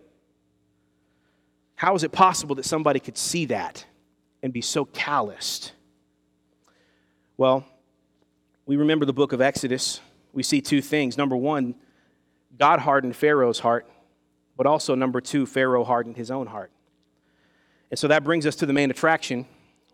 [1.77, 3.87] How is it possible that somebody could see that
[4.43, 5.73] and be so calloused?
[7.39, 7.65] Well,
[8.67, 10.03] we remember the book of Exodus.
[10.35, 11.17] We see two things.
[11.17, 11.75] Number one,
[12.59, 13.91] God hardened Pharaoh's heart,
[14.59, 16.71] but also, number two, Pharaoh hardened his own heart.
[17.91, 19.47] And so that brings us to the main attraction.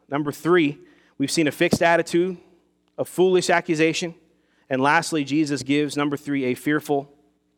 [0.08, 0.80] Number three,
[1.20, 2.38] we've seen a fixed attitude,
[2.96, 4.14] a foolish accusation,
[4.70, 7.12] and lastly, Jesus gives, number three, a fearful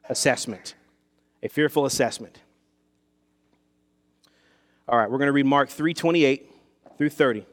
[0.08, 0.74] assessment.
[1.44, 2.40] a fearful assessment.
[4.88, 6.42] All right, we're going to read Mark 3:28
[6.96, 7.46] through 30.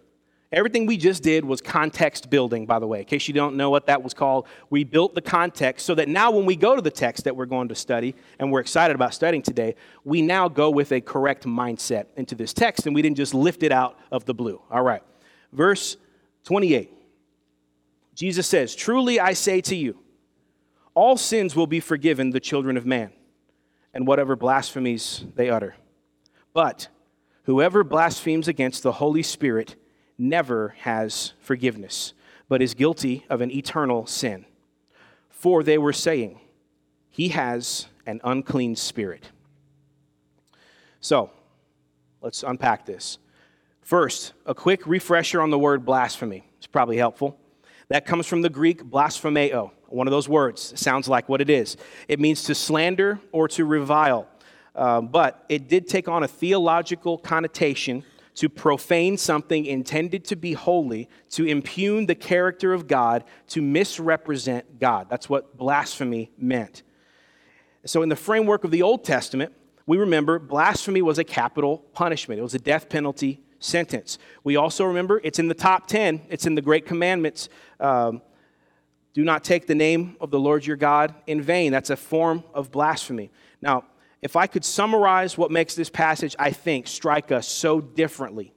[0.52, 3.00] Everything we just did was context building, by the way.
[3.00, 6.08] In case you don't know what that was called, we built the context so that
[6.08, 8.96] now when we go to the text that we're going to study and we're excited
[8.96, 13.04] about studying today, we now go with a correct mindset into this text and we
[13.04, 14.60] didn't just lift it out of the blue.
[14.72, 15.04] All right.
[15.52, 15.98] Verse
[16.44, 16.92] 28.
[18.16, 19.98] Jesus says, Truly I say to you,
[20.94, 23.12] all sins will be forgiven the children of man,
[23.94, 25.76] and whatever blasphemies they utter.
[26.54, 26.90] But
[27.44, 29.76] whoever blasphemes against the Holy Spirit
[30.18, 32.14] never has forgiveness,
[32.50, 34.46] but is guilty of an eternal sin.
[35.30, 36.42] For they were saying,
[37.10, 39.30] He has an unclean spirit.
[41.00, 41.32] So,
[42.22, 43.20] let's unpack this.
[43.90, 46.48] First, a quick refresher on the word blasphemy.
[46.60, 47.40] It's probably helpful.
[47.88, 50.74] That comes from the Greek blasphemeo, one of those words.
[50.74, 51.76] It sounds like what it is.
[52.08, 54.28] It means to slander or to revile.
[54.76, 58.04] Uh, but it did take on a theological connotation
[58.36, 64.80] to profane something intended to be holy, to impugn the character of God, to misrepresent
[64.80, 65.08] God.
[65.10, 66.84] That's what blasphemy meant.
[67.86, 69.52] So, in the framework of the Old Testament,
[69.88, 74.18] we remember blasphemy was a capital punishment, it was a death penalty sentence.
[74.44, 77.50] We also remember it's in the top 10, it's in the Great Commandments.
[77.80, 78.22] Um,
[79.14, 81.72] do not take the name of the Lord your God in vain.
[81.72, 83.32] That's a form of blasphemy.
[83.62, 83.86] Now,
[84.22, 88.54] if I could summarize what makes this passage, I think, strike us so differently,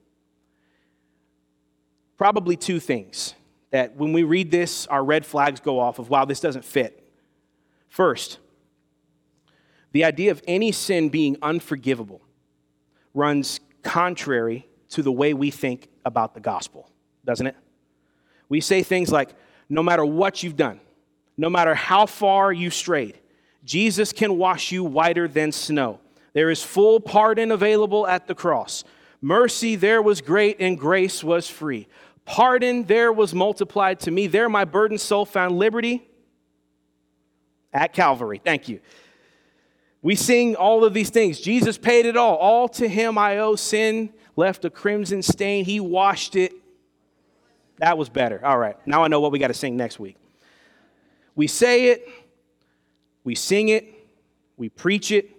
[2.16, 3.34] probably two things
[3.70, 7.02] that when we read this, our red flags go off of, wow, this doesn't fit.
[7.88, 8.38] First,
[9.92, 12.22] the idea of any sin being unforgivable
[13.14, 16.88] runs contrary to the way we think about the gospel,
[17.24, 17.56] doesn't it?
[18.48, 19.30] We say things like,
[19.68, 20.80] no matter what you've done,
[21.36, 23.18] no matter how far you've strayed,
[23.64, 26.00] Jesus can wash you whiter than snow.
[26.34, 28.84] There is full pardon available at the cross.
[29.20, 31.88] Mercy there was great and grace was free.
[32.24, 34.26] Pardon there was multiplied to me.
[34.26, 36.06] There my burdened soul found liberty
[37.72, 38.40] at Calvary.
[38.44, 38.80] Thank you.
[40.02, 41.40] We sing all of these things.
[41.40, 42.36] Jesus paid it all.
[42.36, 43.54] All to him I owe.
[43.54, 45.64] Sin left a crimson stain.
[45.64, 46.52] He washed it.
[47.78, 48.44] That was better.
[48.44, 48.76] All right.
[48.84, 50.16] Now I know what we got to sing next week.
[51.36, 52.08] We say it,
[53.22, 53.86] we sing it,
[54.56, 55.30] we preach it,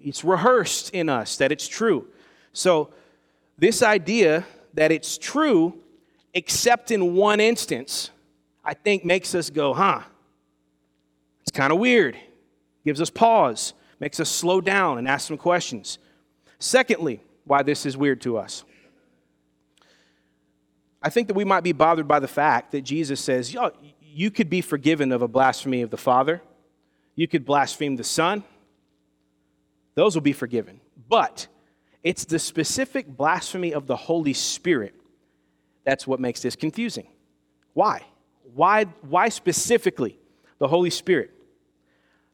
[0.00, 2.06] it's rehearsed in us that it's true.
[2.52, 2.90] So,
[3.58, 4.44] this idea
[4.74, 5.74] that it's true,
[6.32, 8.10] except in one instance,
[8.64, 10.02] I think makes us go, huh?
[11.40, 12.16] It's kind of weird.
[12.84, 15.98] Gives us pause, makes us slow down and ask some questions.
[16.60, 18.64] Secondly, why this is weird to us.
[21.02, 24.30] I think that we might be bothered by the fact that Jesus says, Yo, you
[24.30, 26.40] could be forgiven of a blasphemy of the Father
[27.14, 28.42] you could blaspheme the Son,
[29.94, 30.80] those will be forgiven.
[31.08, 31.46] But
[32.02, 34.94] it's the specific blasphemy of the Holy Spirit
[35.84, 37.08] that's what makes this confusing.
[37.74, 38.02] Why?
[38.54, 40.16] Why, why specifically
[40.58, 41.32] the Holy Spirit?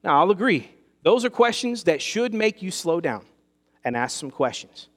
[0.05, 0.71] Now, I'll agree.
[1.03, 3.25] Those are questions that should make you slow down
[3.85, 4.89] and ask some questions.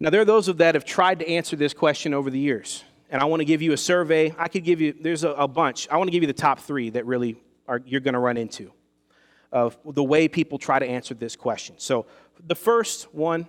[0.00, 2.84] Now, there are those of that have tried to answer this question over the years.
[3.10, 4.34] And I want to give you a survey.
[4.38, 5.88] I could give you, there's a, a bunch.
[5.90, 7.36] I want to give you the top three that really
[7.68, 8.72] are, you're going to run into
[9.52, 11.74] of the way people try to answer this question.
[11.78, 12.06] So,
[12.46, 13.46] the first one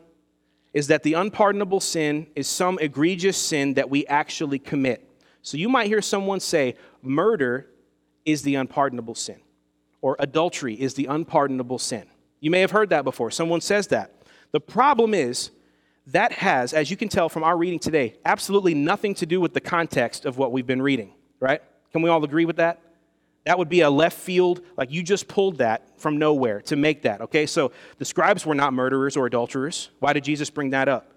[0.73, 5.07] is that the unpardonable sin is some egregious sin that we actually commit.
[5.43, 7.67] So, you might hear someone say, murder
[8.25, 9.39] is the unpardonable sin,
[10.01, 12.05] or adultery is the unpardonable sin.
[12.39, 13.29] You may have heard that before.
[13.29, 14.23] Someone says that.
[14.51, 15.51] The problem is,
[16.07, 19.53] that has, as you can tell from our reading today, absolutely nothing to do with
[19.53, 21.61] the context of what we've been reading, right?
[21.91, 22.81] Can we all agree with that?
[23.45, 27.03] That would be a left field, like you just pulled that from nowhere to make
[27.03, 27.45] that, okay?
[27.45, 29.89] So the scribes were not murderers or adulterers.
[29.99, 31.11] Why did Jesus bring that up?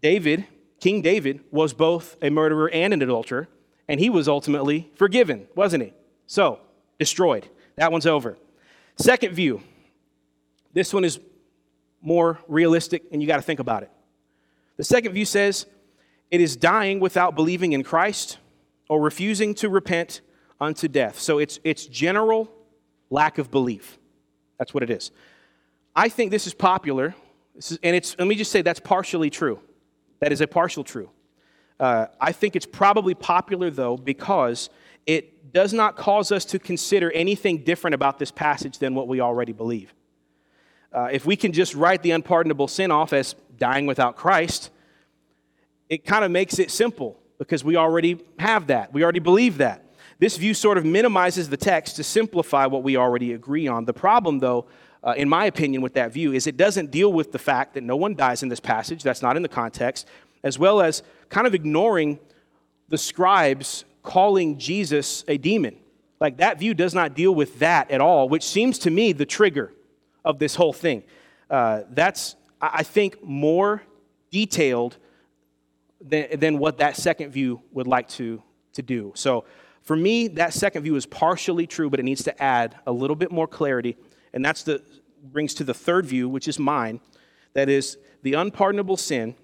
[0.00, 0.46] David,
[0.80, 3.48] King David, was both a murderer and an adulterer,
[3.88, 5.92] and he was ultimately forgiven, wasn't he?
[6.26, 6.60] So,
[6.98, 7.48] destroyed.
[7.76, 8.36] That one's over.
[8.96, 9.62] Second view.
[10.72, 11.20] This one is
[12.00, 13.90] more realistic, and you got to think about it.
[14.76, 15.66] The second view says
[16.30, 18.38] it is dying without believing in Christ
[18.88, 20.20] or refusing to repent
[20.60, 21.18] unto death.
[21.18, 22.50] So it's, it's general
[23.10, 23.98] lack of belief.
[24.58, 25.10] That's what it is.
[25.94, 27.14] I think this is popular,
[27.54, 29.60] this is, and it's, let me just say that's partially true.
[30.20, 31.10] That is a partial true.
[31.78, 34.70] Uh, I think it's probably popular, though, because
[35.06, 39.20] it does not cause us to consider anything different about this passage than what we
[39.20, 39.94] already believe.
[40.92, 44.70] Uh, if we can just write the unpardonable sin off as dying without Christ,
[45.88, 48.92] it kind of makes it simple because we already have that.
[48.92, 49.82] We already believe that.
[50.18, 53.84] This view sort of minimizes the text to simplify what we already agree on.
[53.84, 54.66] The problem, though,
[55.04, 57.82] uh, in my opinion, with that view is it doesn't deal with the fact that
[57.82, 59.02] no one dies in this passage.
[59.02, 60.08] That's not in the context,
[60.42, 62.18] as well as kind of ignoring
[62.88, 65.76] the scribes calling Jesus a demon.
[66.18, 69.26] Like that view does not deal with that at all, which seems to me the
[69.26, 69.72] trigger
[70.26, 71.04] of this whole thing.
[71.48, 73.82] Uh, that's, I think, more
[74.30, 74.98] detailed
[76.00, 78.42] than, than what that second view would like to,
[78.74, 79.12] to do.
[79.14, 79.44] So
[79.82, 83.16] for me, that second view is partially true, but it needs to add a little
[83.16, 83.96] bit more clarity.
[84.34, 84.82] And that's the
[85.22, 87.00] brings to the third view, which is mine.
[87.54, 89.34] That is, the unpardonable sin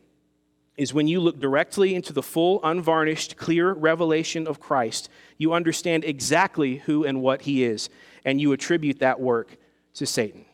[0.77, 6.05] is when you look directly into the full, unvarnished, clear revelation of Christ, you understand
[6.05, 7.89] exactly who and what he is,
[8.25, 9.57] and you attribute that work
[9.95, 10.45] to Satan.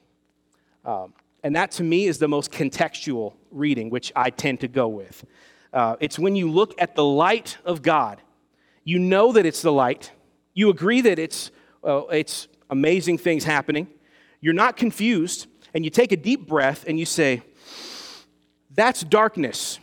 [0.85, 1.13] Um,
[1.43, 5.25] and that to me is the most contextual reading, which I tend to go with.
[5.73, 8.21] Uh, it's when you look at the light of God,
[8.85, 10.13] you know that it's the light,
[10.55, 11.51] you agree that it's,
[11.85, 13.87] uh, it's amazing things happening,
[14.41, 17.43] you're not confused, and you take a deep breath and you say,
[18.75, 19.79] That's darkness.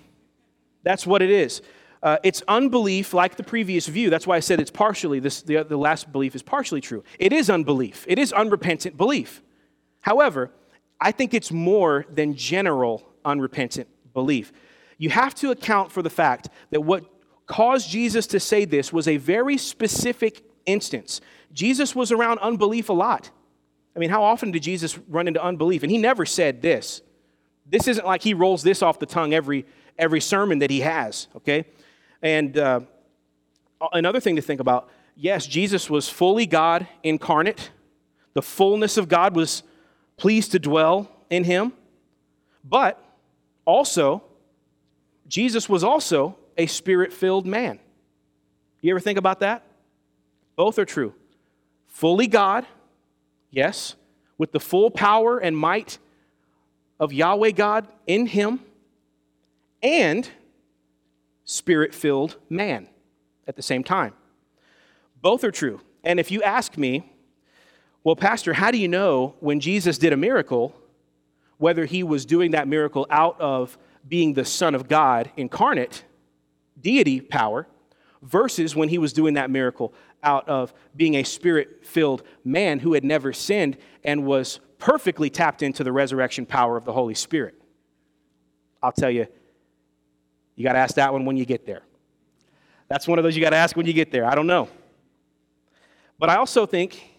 [0.83, 1.61] That's what it is.
[2.03, 4.11] Uh, it's unbelief like the previous view.
[4.11, 7.03] That's why I said it's partially, this, the, the last belief is partially true.
[7.17, 9.41] It is unbelief, it is unrepentant belief.
[10.01, 10.51] However,
[10.99, 14.53] I think it's more than general unrepentant belief.
[14.97, 17.03] You have to account for the fact that what
[17.45, 21.21] caused Jesus to say this was a very specific instance.
[21.53, 23.29] Jesus was around unbelief a lot.
[23.95, 25.83] I mean, how often did Jesus run into unbelief?
[25.83, 27.01] And he never said this.
[27.65, 29.65] This isn't like he rolls this off the tongue every,
[29.97, 31.65] every sermon that he has, okay?
[32.21, 32.81] And uh,
[33.93, 37.71] another thing to think about yes, Jesus was fully God incarnate,
[38.33, 39.63] the fullness of God was
[40.17, 41.73] pleased to dwell in him,
[42.63, 43.01] but
[43.65, 44.23] also,
[45.27, 47.79] Jesus was also a spirit filled man.
[48.81, 49.63] You ever think about that?
[50.55, 51.13] Both are true.
[51.87, 52.65] Fully God,
[53.49, 53.95] yes,
[54.37, 55.97] with the full power and might
[56.99, 58.59] of Yahweh God in him,
[59.81, 60.29] and
[61.43, 62.87] spirit filled man
[63.47, 64.13] at the same time.
[65.21, 65.81] Both are true.
[66.03, 67.11] And if you ask me,
[68.05, 70.75] well, Pastor, how do you know when Jesus did a miracle,
[71.57, 76.03] whether he was doing that miracle out of being the Son of God incarnate,
[76.79, 77.67] deity power,
[78.21, 79.91] versus when he was doing that miracle
[80.21, 85.63] out of being a spirit filled man who had never sinned and was perfectly tapped
[85.63, 87.59] into the resurrection power of the Holy Spirit?
[88.83, 89.25] I'll tell you,
[90.55, 91.81] you got to ask that one when you get there.
[92.87, 94.25] That's one of those you got to ask when you get there.
[94.25, 94.69] I don't know.
[96.19, 97.14] But I also think,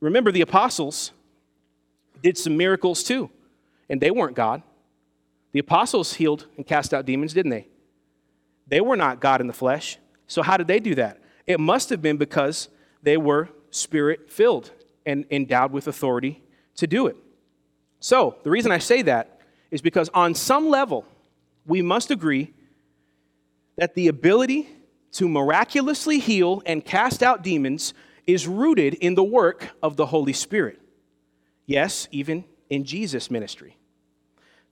[0.00, 1.12] remember, the apostles
[2.22, 3.30] did some miracles too,
[3.88, 4.62] and they weren't God.
[5.52, 7.68] The apostles healed and cast out demons, didn't they?
[8.66, 9.98] They were not God in the flesh.
[10.26, 11.20] So, how did they do that?
[11.46, 12.68] It must have been because
[13.02, 14.72] they were spirit filled
[15.04, 16.42] and endowed with authority
[16.76, 17.16] to do it.
[18.00, 21.04] So, the reason I say that is because on some level,
[21.64, 22.52] we must agree
[23.76, 24.68] that the ability
[25.12, 27.94] to miraculously heal and cast out demons
[28.26, 30.80] is rooted in the work of the Holy Spirit.
[31.66, 33.76] Yes, even in Jesus' ministry.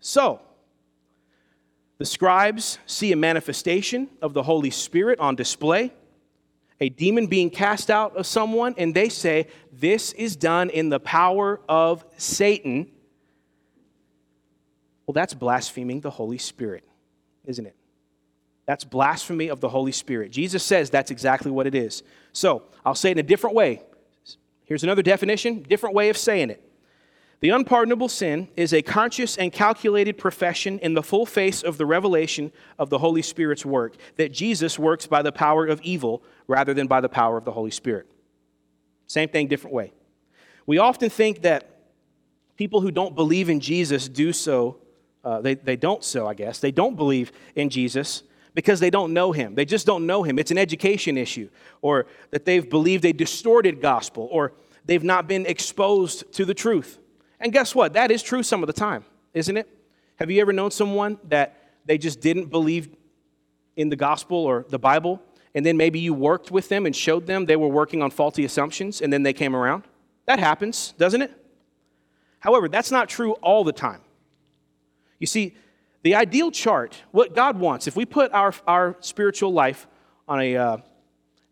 [0.01, 0.40] So,
[1.99, 5.93] the scribes see a manifestation of the Holy Spirit on display,
[6.81, 11.01] a demon being cast out of someone, and they say, This is done in the
[11.01, 12.90] power of Satan.
[15.07, 16.85] Well, that's blaspheming the Holy Spirit,
[17.45, 17.77] isn't it?
[18.67, 20.31] That's blasphemy of the Holy Spirit.
[20.33, 22.03] Jesus says that's exactly what it is.
[22.35, 23.83] So I'll say it in a different way.
[24.66, 26.61] Here's another definition, different way of saying it.
[27.40, 31.87] The unpardonable sin is a conscious and calculated profession in the full face of the
[31.87, 36.75] revelation of the Holy Spirit's work, that Jesus works by the power of evil rather
[36.75, 38.07] than by the power of the Holy Spirit.
[39.07, 39.92] Same thing, different way.
[40.66, 41.68] We often think that
[42.57, 44.79] people who don't believe in Jesus do so,
[45.23, 46.59] uh, they, they don't so, I guess.
[46.59, 48.23] They don't believe in Jesus
[48.55, 49.55] because they don't know him.
[49.55, 50.38] They just don't know him.
[50.38, 51.51] It's an education issue,
[51.83, 54.53] or that they've believed a distorted gospel, or
[54.85, 56.99] they've not been exposed to the truth.
[57.40, 57.95] And guess what?
[57.95, 59.69] That is true some of the time, isn't it?
[60.17, 62.88] Have you ever known someone that they just didn't believe
[63.77, 65.21] in the gospel or the Bible,
[65.55, 68.44] and then maybe you worked with them and showed them they were working on faulty
[68.44, 69.85] assumptions, and then they came around?
[70.27, 71.33] That happens, doesn't it?
[72.38, 74.00] However, that's not true all the time.
[75.19, 75.57] You see,
[76.05, 79.88] the ideal chart, what God wants, if we put our, our spiritual life
[80.29, 80.77] on a uh,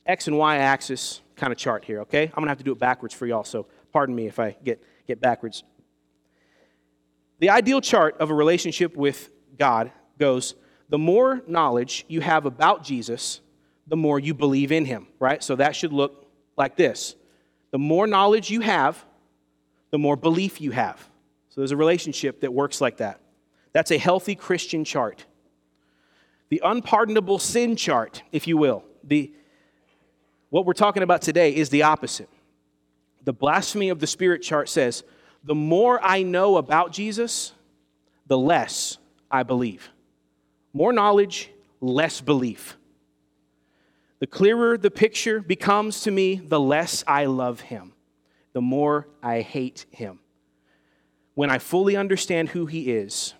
[0.05, 2.24] X and Y axis kind of chart here, okay?
[2.24, 4.55] I'm going to have to do it backwards for y'all, so pardon me if I
[4.62, 5.64] get, get backwards.
[7.38, 10.55] The ideal chart of a relationship with God goes
[10.90, 13.40] the more knowledge you have about Jesus,
[13.86, 15.42] the more you believe in him, right?
[15.42, 16.26] So that should look
[16.59, 17.16] like this
[17.70, 19.03] the more knowledge you have,
[19.90, 20.98] the more belief you have.
[21.48, 23.21] So there's a relationship that works like that.
[23.72, 25.24] That's a healthy Christian chart.
[26.50, 29.32] The unpardonable sin chart, if you will, the,
[30.50, 32.28] what we're talking about today is the opposite.
[33.24, 35.02] The blasphemy of the Spirit chart says,
[35.44, 37.52] the more I know about Jesus,
[38.26, 38.98] the less
[39.30, 39.88] I believe.
[40.72, 41.50] More knowledge,
[41.80, 42.76] less belief.
[44.20, 47.92] The clearer the picture becomes to me, the less I love him,
[48.52, 50.20] the more I hate him.
[51.34, 53.34] When I fully understand who he is,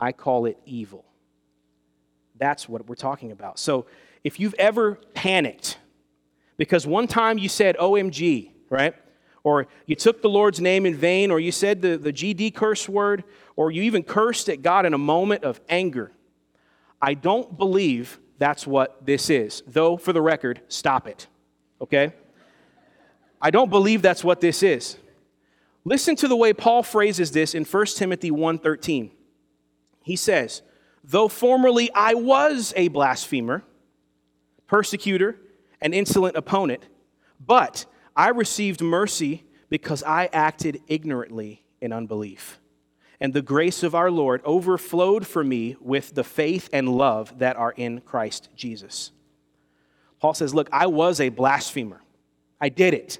[0.00, 1.04] I call it evil.
[2.38, 3.58] That's what we're talking about.
[3.58, 3.86] So
[4.22, 5.78] if you've ever panicked
[6.58, 8.94] because one time you said OMG, right?
[9.44, 12.88] Or you took the Lord's name in vain, or you said the, the GD curse
[12.88, 13.24] word,
[13.56, 16.12] or you even cursed at God in a moment of anger.
[17.00, 19.62] I don't believe that's what this is.
[19.66, 21.28] Though, for the record, stop it,
[21.80, 22.12] okay?
[23.40, 24.96] I don't believe that's what this is.
[25.84, 29.10] Listen to the way Paul phrases this in 1 Timothy 1:13.
[30.08, 30.62] He says,
[31.04, 33.62] "Though formerly I was a blasphemer,
[34.66, 35.38] persecutor,
[35.82, 36.84] and insolent opponent,
[37.38, 37.84] but
[38.16, 42.58] I received mercy because I acted ignorantly in unbelief.
[43.20, 47.56] And the grace of our Lord overflowed for me with the faith and love that
[47.56, 49.12] are in Christ Jesus."
[50.20, 52.00] Paul says, "Look, I was a blasphemer.
[52.58, 53.18] I did it.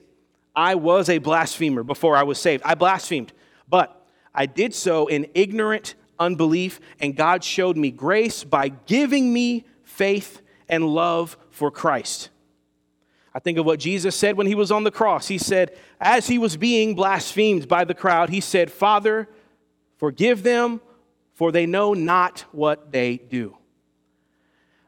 [0.57, 2.63] I was a blasphemer before I was saved.
[2.65, 3.35] I blasphemed,
[3.69, 9.65] but I did so in ignorant unbelief, and God showed me grace by giving me
[9.85, 12.31] faith and love for Christ.
[13.35, 15.29] I think of what Jesus said when he was on the cross.
[15.29, 19.29] He said, as he was being blasphemed by the crowd, he said, Father,
[19.97, 20.81] forgive them,
[21.35, 23.57] for they know not what they do.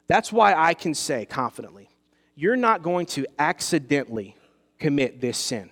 [0.09, 1.89] That's why I can say confidently,
[2.35, 4.35] you're not going to accidentally
[4.79, 5.71] commit this sin.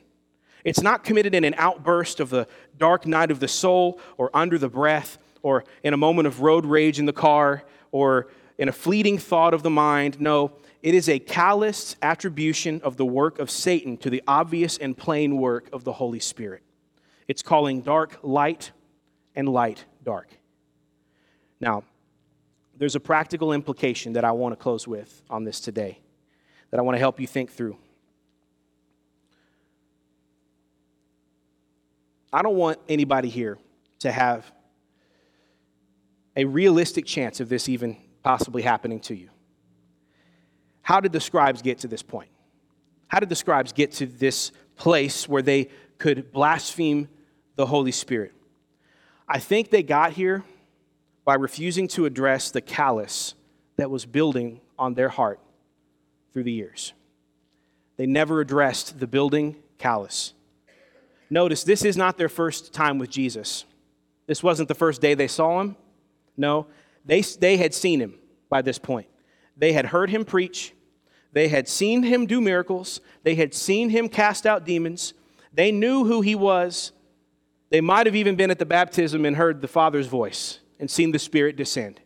[0.65, 2.47] It's not committed in an outburst of the
[2.77, 6.67] dark night of the soul or under the breath or in a moment of road
[6.67, 7.63] rage in the car
[7.93, 8.29] or
[8.59, 10.21] in a fleeting thought of the mind.
[10.21, 14.97] No, it is a callous attribution of the work of Satan to the obvious and
[14.97, 16.63] plain work of the Holy Spirit.
[17.27, 18.73] It's calling dark light
[19.35, 20.29] and light dark.
[21.61, 21.85] Now,
[22.77, 25.99] there's a practical implication that I want to close with on this today
[26.71, 27.77] that I want to help you think through.
[32.33, 33.59] I don't want anybody here
[34.01, 34.51] to have
[36.39, 39.29] a realistic chance of this even possibly happening to you.
[40.83, 42.31] How did the scribes get to this point?
[43.09, 45.69] How did the scribes get to this place where they
[45.99, 47.09] could blaspheme
[47.57, 48.33] the Holy Spirit?
[49.29, 50.45] I think they got here
[51.25, 53.35] by refusing to address the callus
[53.77, 55.41] that was building on their heart
[56.33, 56.93] through the years.
[57.97, 60.35] They never addressed the building callus.
[61.31, 63.65] Notice, this is not their first time with Jesus.
[64.29, 65.75] This wasn't the first day they saw him.
[66.39, 66.69] No,
[67.05, 68.15] they, they had seen him
[68.49, 69.09] by this point.
[69.57, 70.73] They had heard him preach,
[71.33, 75.13] they had seen him do miracles, they had seen him cast out demons,
[75.53, 76.93] they knew who he was.
[77.71, 81.13] They might have even been at the baptism and heard the Father's voice and seen
[81.13, 82.01] the Spirit descend.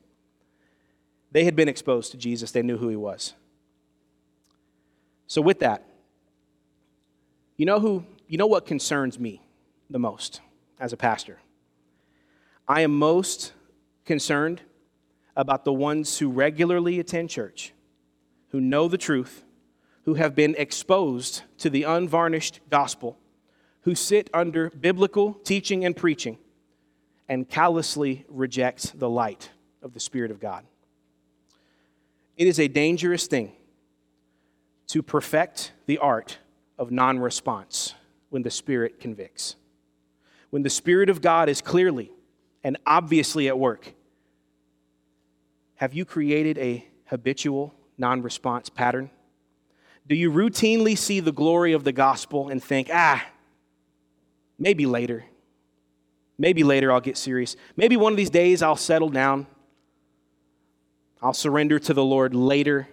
[1.30, 3.34] They had been exposed to Jesus, they knew who he was.
[5.28, 5.86] So, with that,
[7.56, 9.42] you know who you know what concerns me
[9.90, 10.40] the most
[10.80, 11.38] as a pastor?
[12.66, 13.52] I am most
[14.04, 14.62] concerned
[15.36, 17.72] about the ones who regularly attend church,
[18.48, 19.44] who know the truth,
[20.04, 23.18] who have been exposed to the unvarnished gospel,
[23.82, 26.38] who sit under biblical teaching and preaching,
[27.28, 29.50] and callously reject the light
[29.82, 30.64] of the Spirit of God.
[32.36, 33.52] It is a dangerous thing
[34.88, 36.38] to perfect the art
[36.78, 37.94] of non response
[38.30, 39.56] when the Spirit convicts.
[40.50, 42.10] When the Spirit of God is clearly
[42.64, 43.92] and obviously at work,
[45.74, 49.10] have you created a habitual non response pattern?
[50.06, 53.24] Do you routinely see the glory of the gospel and think, ah,
[54.58, 55.24] maybe later?
[56.38, 57.56] Maybe later I'll get serious.
[57.76, 59.46] Maybe one of these days I'll settle down.
[61.20, 62.88] I'll surrender to the Lord later.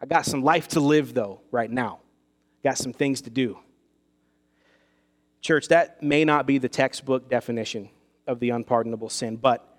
[0.00, 2.00] I got some life to live, though, right now.
[2.64, 3.58] Got some things to do.
[5.40, 7.88] Church, that may not be the textbook definition
[8.26, 9.78] of the unpardonable sin, but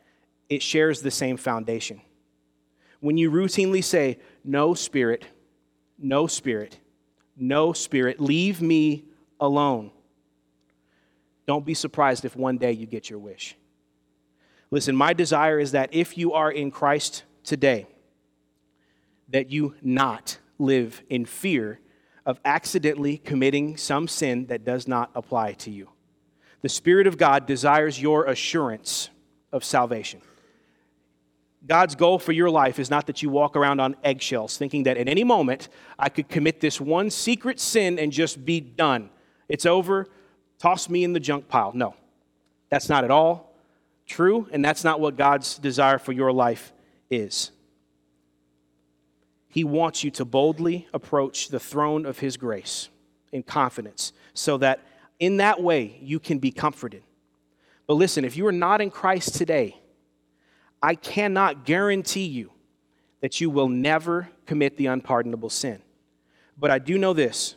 [0.49, 2.01] it shares the same foundation.
[2.99, 5.25] When you routinely say, No spirit,
[5.97, 6.79] no spirit,
[7.35, 9.05] no spirit, leave me
[9.39, 9.91] alone,
[11.45, 13.57] don't be surprised if one day you get your wish.
[14.71, 17.85] Listen, my desire is that if you are in Christ today,
[19.29, 21.79] that you not live in fear
[22.25, 25.89] of accidentally committing some sin that does not apply to you.
[26.63, 29.09] The Spirit of God desires your assurance
[29.51, 30.21] of salvation.
[31.65, 34.97] God's goal for your life is not that you walk around on eggshells thinking that
[34.97, 39.09] at any moment I could commit this one secret sin and just be done.
[39.47, 40.07] It's over,
[40.57, 41.71] toss me in the junk pile.
[41.73, 41.95] No,
[42.69, 43.53] that's not at all
[44.05, 46.73] true, and that's not what God's desire for your life
[47.09, 47.51] is.
[49.47, 52.89] He wants you to boldly approach the throne of His grace
[53.31, 54.79] in confidence so that
[55.19, 57.03] in that way you can be comforted.
[57.87, 59.79] But listen, if you are not in Christ today,
[60.81, 62.51] I cannot guarantee you
[63.21, 65.81] that you will never commit the unpardonable sin.
[66.57, 67.55] But I do know this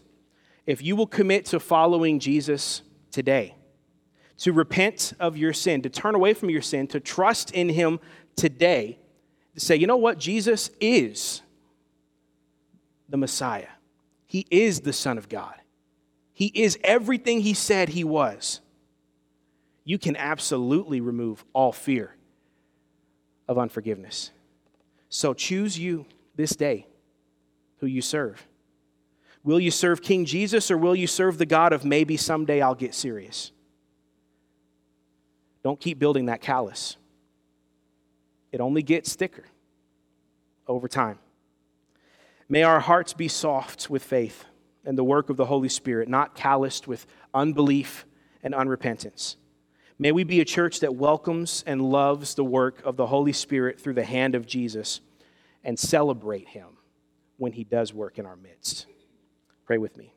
[0.66, 3.54] if you will commit to following Jesus today,
[4.38, 8.00] to repent of your sin, to turn away from your sin, to trust in Him
[8.36, 8.98] today,
[9.54, 10.18] to say, you know what?
[10.18, 11.40] Jesus is
[13.08, 13.68] the Messiah,
[14.26, 15.54] He is the Son of God,
[16.36, 18.60] He is everything He said He was.
[19.84, 22.14] You can absolutely remove all fear
[23.48, 24.32] of unforgiveness.
[25.08, 26.86] So choose you this day
[27.78, 28.46] who you serve.
[29.44, 32.74] Will you serve King Jesus or will you serve the God of maybe someday I'll
[32.74, 33.50] get serious?
[35.64, 36.98] Don't keep building that callus.
[38.52, 39.46] It only gets thicker
[40.68, 41.18] over time.
[42.46, 44.44] May our hearts be soft with faith
[44.86, 48.06] and the work of the Holy Spirit, not calloused with unbelief
[48.42, 49.36] and unrepentance.
[49.98, 53.80] May we be a church that welcomes and loves the work of the Holy Spirit
[53.80, 55.00] through the hand of Jesus
[55.64, 56.68] and celebrate him
[57.38, 58.86] when he does work in our midst.
[59.64, 60.15] Pray with me.